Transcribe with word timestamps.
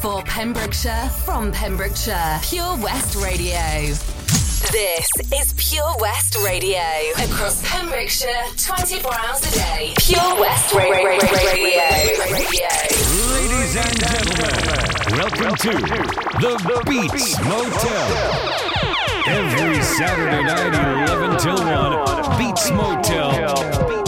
For 0.00 0.22
Pembrokeshire, 0.22 1.08
from 1.24 1.50
Pembrokeshire, 1.52 2.38
Pure 2.42 2.76
West 2.78 3.16
Radio. 3.16 3.58
This 4.70 5.08
is 5.34 5.52
Pure 5.56 5.96
West 6.00 6.36
Radio. 6.44 6.78
Across 7.16 7.62
Pembrokeshire, 7.68 8.28
24 8.56 9.12
hours 9.14 9.40
a 9.46 9.50
day. 9.58 9.94
Pure 9.98 10.40
West 10.40 10.72
Ra- 10.72 10.82
Ra- 10.82 10.90
Ra- 10.90 11.18
Radio. 11.50 11.82
Radio. 12.30 12.68
Ladies 13.34 13.76
and 13.76 13.98
gentlemen, 13.98 15.18
welcome 15.18 15.56
to 15.56 15.72
the 16.40 16.82
Beats 16.88 17.38
Motel. 17.40 18.08
Every 19.26 19.82
Saturday 19.82 20.42
night, 20.44 21.08
11 21.08 21.38
till 21.38 21.56
1, 21.56 22.38
Beats 22.38 22.70
Motel. 22.70 24.07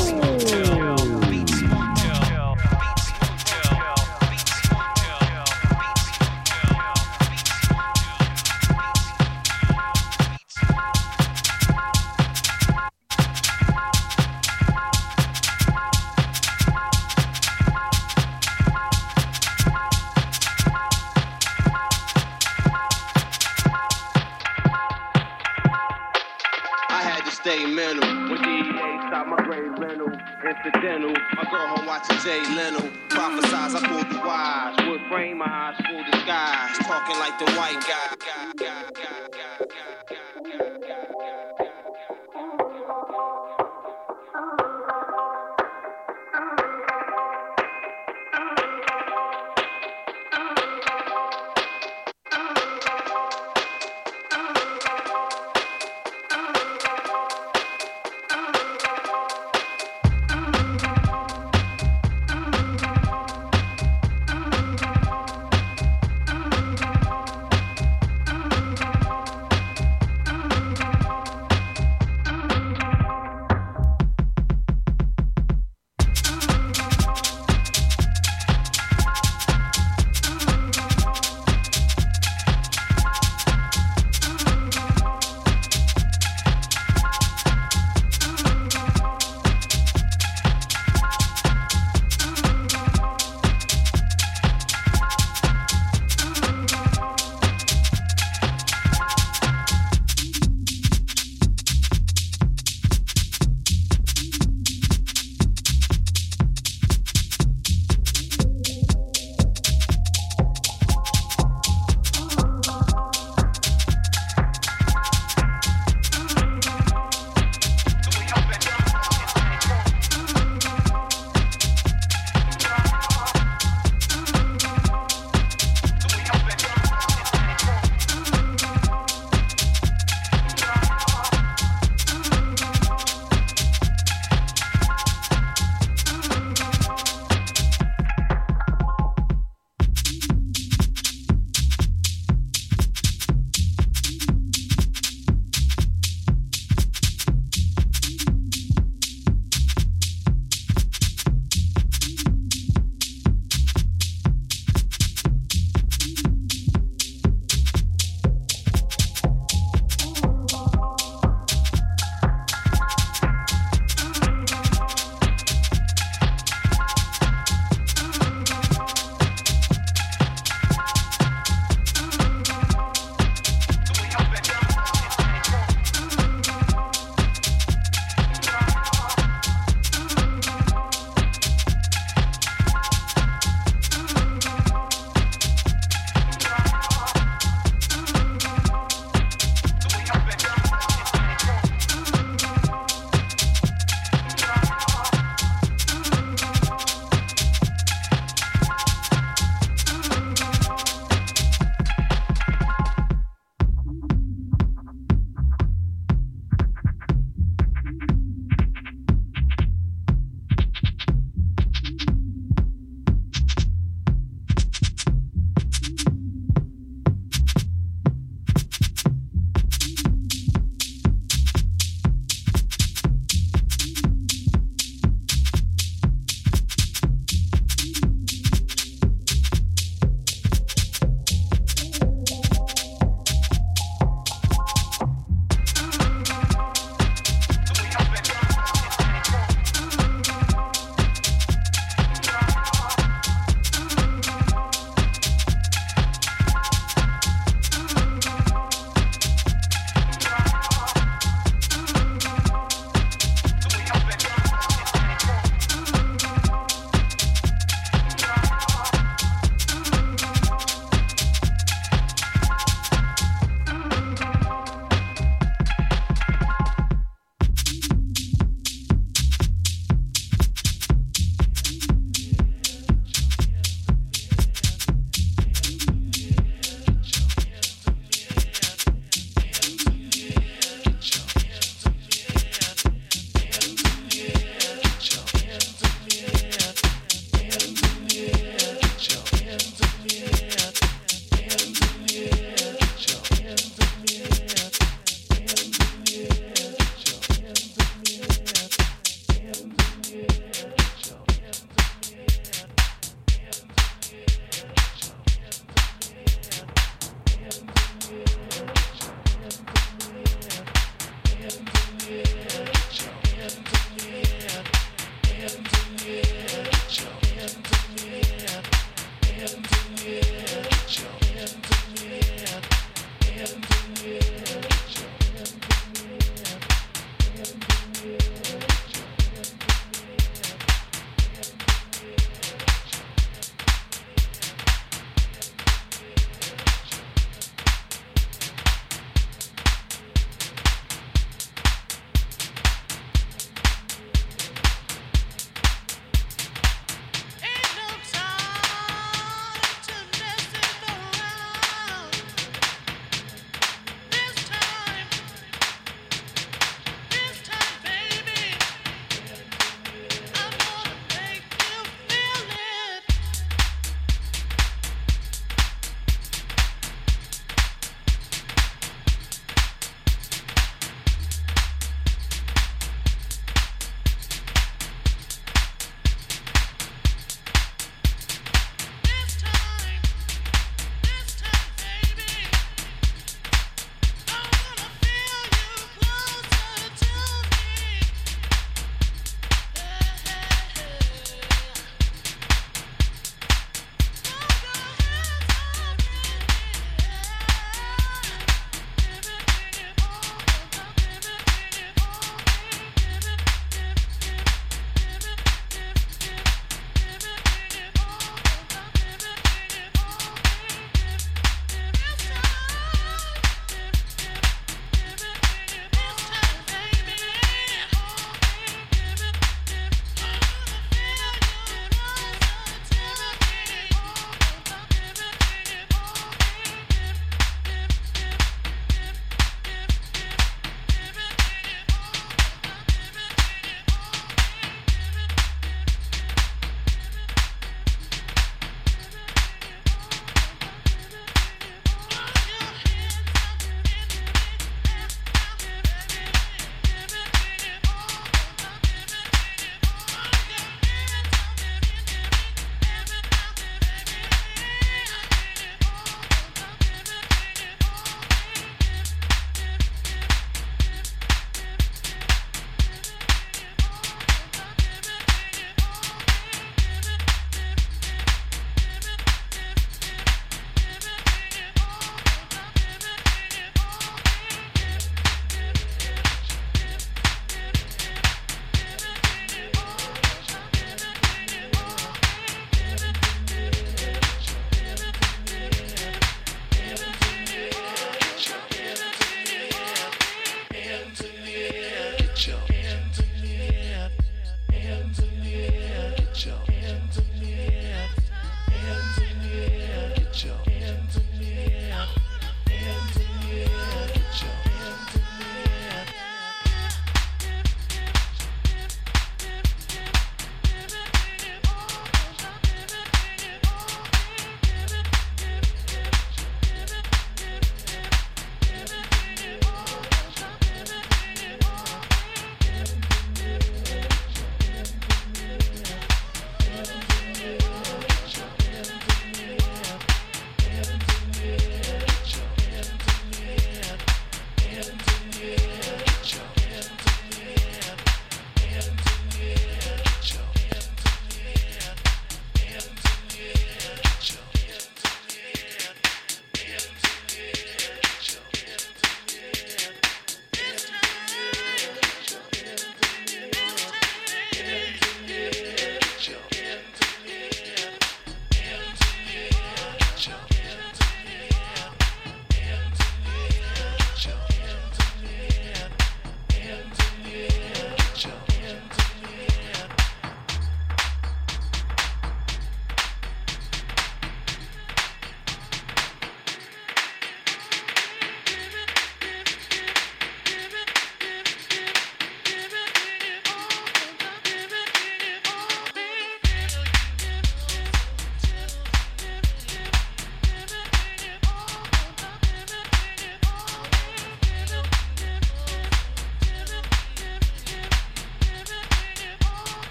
Jay 32.22 32.42
Leno. 32.54 32.80
Prophesize, 33.08 33.74
I 33.74 33.88
pulled 33.88 34.10
the 34.12 34.18
wise. 34.18 34.76
Wood 34.86 35.00
frame, 35.08 35.38
my 35.38 35.46
eyes 35.46 35.76
full 35.86 36.04
disguise. 36.04 36.76
Talking 36.84 37.18
like 37.18 37.38
the 37.38 37.50
white 37.56 37.80
guy. 37.80 38.19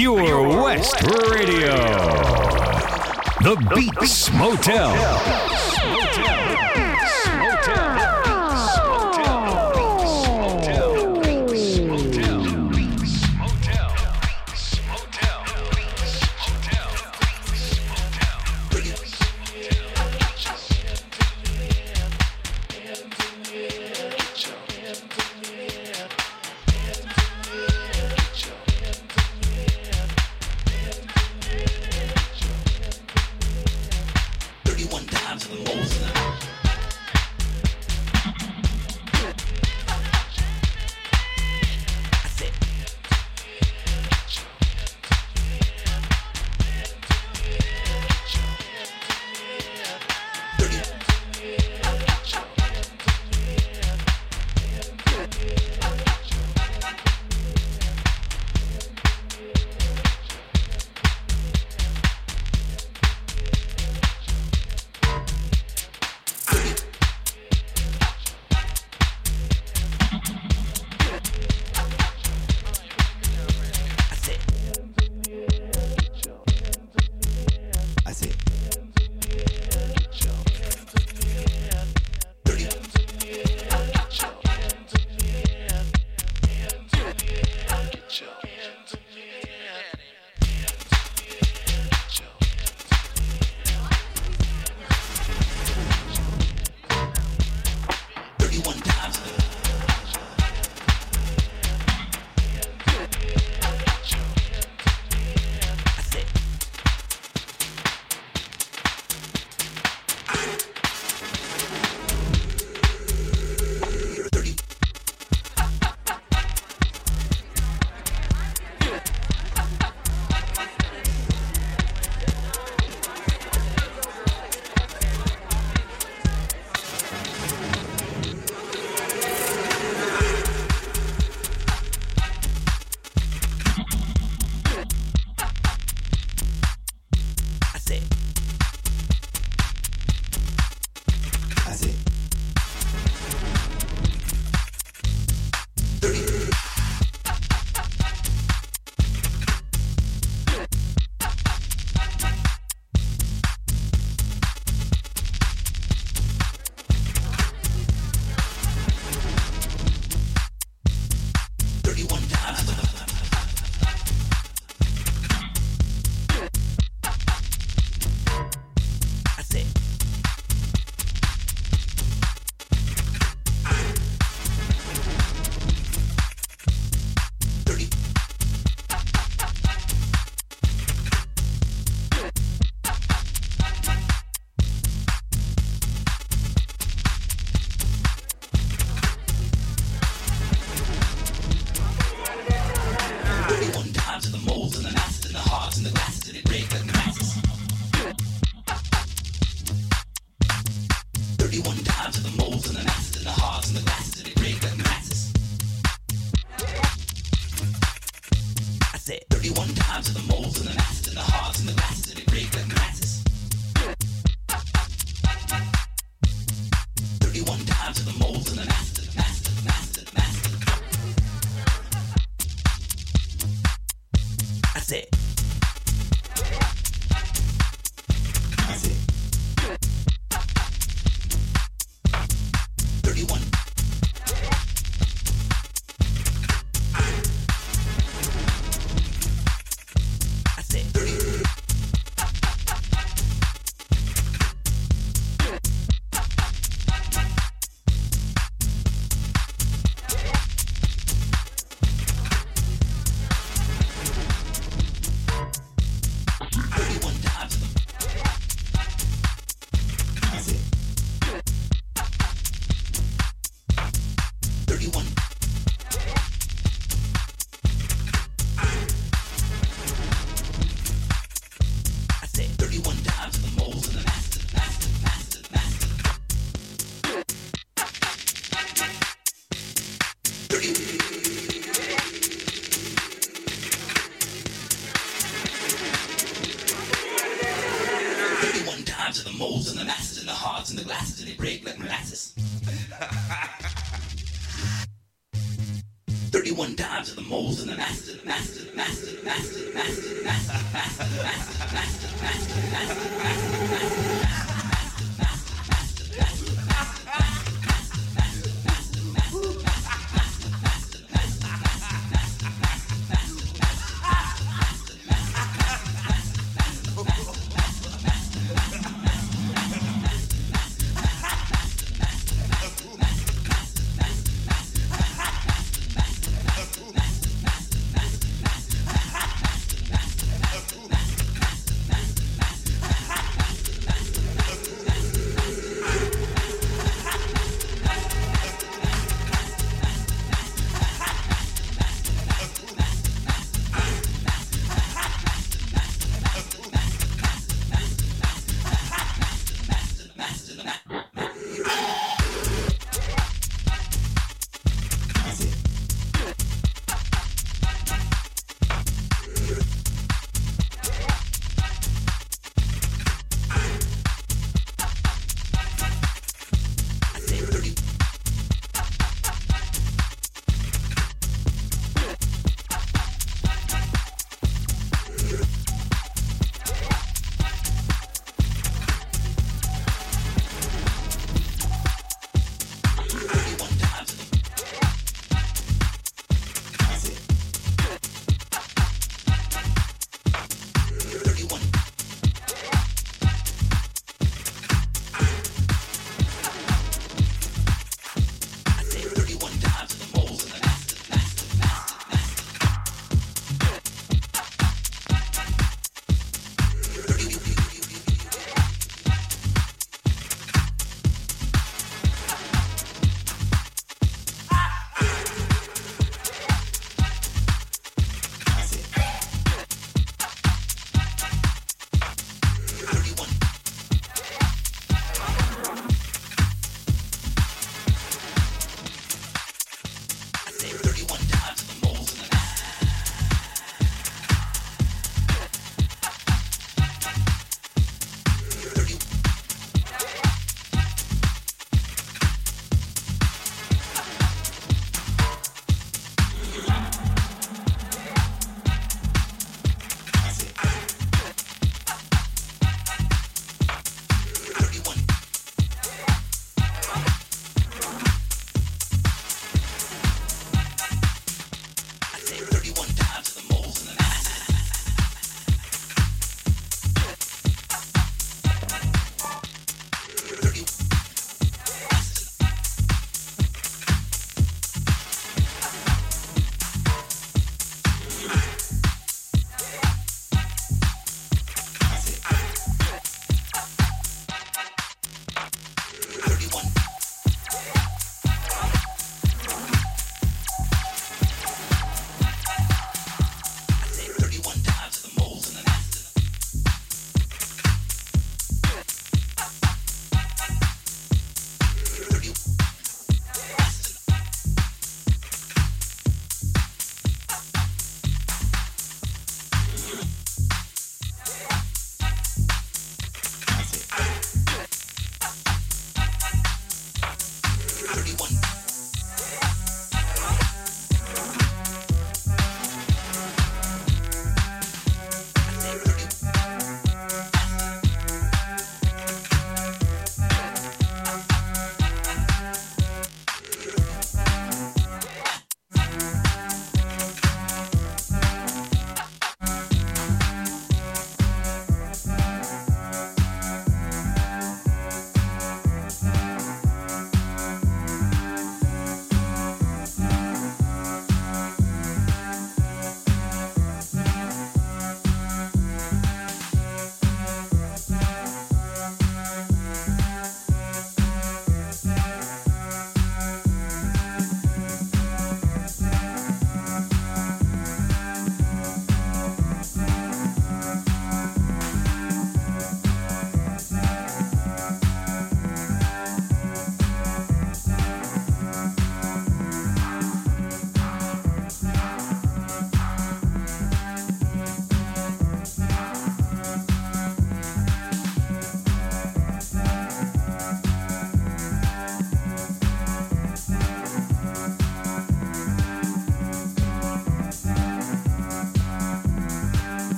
Pure 0.00 0.62
West 0.62 1.02
Radio. 1.02 1.76
The 3.42 3.54
Beats 3.74 4.32
Motel. 4.32 4.94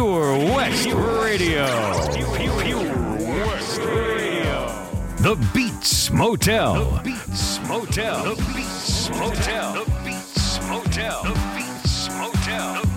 Pure 0.00 0.38
West 0.56 0.86
Radio. 0.86 1.66
Pure 2.62 3.18
West 3.18 3.80
Radio. 3.80 4.88
The 5.18 5.36
Beats 5.52 6.10
Motel. 6.10 6.72
The 6.72 7.02
Beats 7.02 7.60
Motel. 7.68 8.24
The 8.24 8.42
Beats 8.54 9.10
Motel. 9.10 9.74
The 9.74 10.02
Beats 10.02 10.58
Motel. 10.70 11.22
The 11.22 11.34
Beats 11.54 12.08
Motel. 12.08 12.72
The 12.80 12.86
Beats 12.86 12.89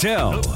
Tell. 0.00 0.49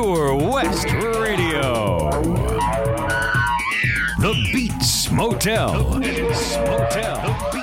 Pure 0.00 0.36
West 0.36 0.86
Radio. 0.92 2.08
The 4.20 4.32
Beats 4.52 5.10
Motel. 5.10 5.72
The 5.72 5.98
Beats 5.98 6.56
Motel. 6.58 7.16
The 7.16 7.50
Beats 7.52 7.57